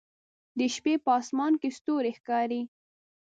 د 0.57 0.59
شپې 0.75 0.93
په 1.03 1.09
اسمان 1.19 1.53
کې 1.61 1.69
ستوري 1.77 2.11
ښکاري 2.17 2.61